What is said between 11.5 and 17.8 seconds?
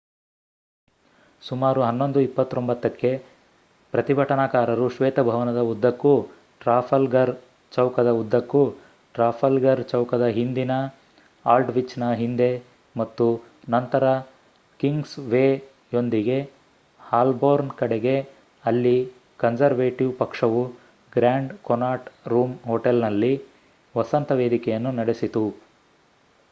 ಆಲ್ಡ್‌ವಿಚ್‌ನ ಹಿಂದೆ ಮತ್ತು ನಂತರ ಕಿಂಗ್ಸ್‌ವೇಯೊಂದಿಗೆ ಹಾಲ್ಬೋರ್ನ್